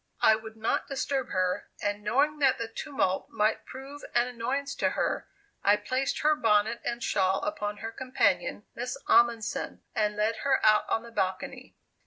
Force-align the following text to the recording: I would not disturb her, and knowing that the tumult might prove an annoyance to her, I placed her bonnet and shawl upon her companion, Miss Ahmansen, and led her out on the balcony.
I 0.21 0.35
would 0.35 0.57
not 0.57 0.87
disturb 0.87 1.29
her, 1.29 1.69
and 1.79 2.01
knowing 2.03 2.39
that 2.39 2.57
the 2.57 2.67
tumult 2.67 3.29
might 3.29 3.67
prove 3.67 4.01
an 4.15 4.25
annoyance 4.27 4.73
to 4.77 4.89
her, 4.89 5.27
I 5.63 5.75
placed 5.75 6.21
her 6.21 6.33
bonnet 6.33 6.81
and 6.83 7.03
shawl 7.03 7.39
upon 7.43 7.77
her 7.85 7.91
companion, 7.91 8.65
Miss 8.73 8.97
Ahmansen, 9.05 9.83
and 9.93 10.15
led 10.17 10.37
her 10.37 10.59
out 10.65 10.89
on 10.89 11.03
the 11.03 11.11
balcony. 11.11 11.75